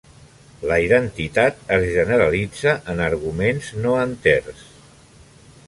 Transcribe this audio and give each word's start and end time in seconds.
La 0.69 0.77
identitat 0.85 1.59
es 1.75 1.85
generalitza 1.97 2.73
en 2.95 3.05
arguments 3.09 3.69
no 3.85 3.93
enters. 4.07 4.65